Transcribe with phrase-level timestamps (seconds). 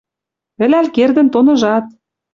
[0.63, 1.85] Ӹлӓл кердӹн тоныжат.